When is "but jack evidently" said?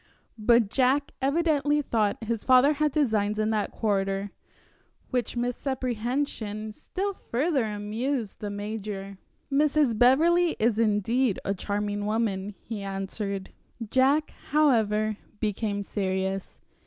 0.39-1.83